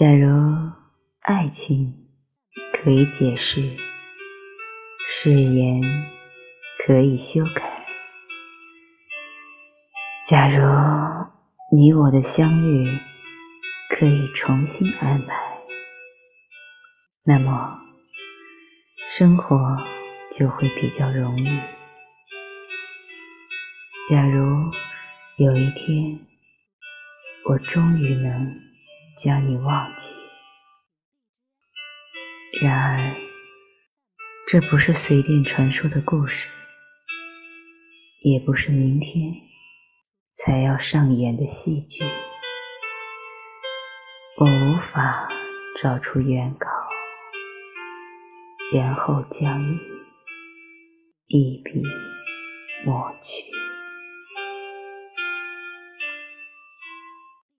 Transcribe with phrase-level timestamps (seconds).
[0.00, 0.30] 假如
[1.20, 2.08] 爱情
[2.72, 3.76] 可以解释，
[5.06, 5.82] 誓言
[6.78, 7.84] 可以修改，
[10.26, 10.56] 假如
[11.76, 12.98] 你我的相遇
[13.90, 15.36] 可以重新安排，
[17.22, 17.78] 那么
[19.18, 19.76] 生活
[20.32, 21.44] 就会比较容易。
[24.08, 24.72] 假如
[25.36, 26.20] 有一天
[27.44, 28.69] 我终于能。
[29.22, 30.08] 将你忘记。
[32.62, 33.16] 然而，
[34.48, 36.48] 这不是随便传说的故事，
[38.22, 39.34] 也不是明天
[40.36, 42.02] 才要上演的戏剧。
[44.38, 45.28] 我无法
[45.82, 46.66] 找出原稿，
[48.72, 49.78] 然后将你
[51.28, 51.82] 一笔。